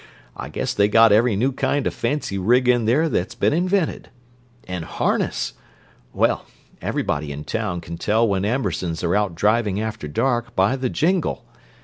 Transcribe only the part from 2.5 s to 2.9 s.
in